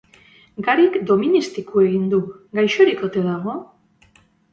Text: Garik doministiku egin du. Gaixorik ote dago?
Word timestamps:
Garik 0.67 0.95
doministiku 1.09 1.83
egin 1.89 2.07
du. 2.13 2.21
Gaixorik 2.61 3.05
ote 3.09 3.23
dago? 3.27 3.55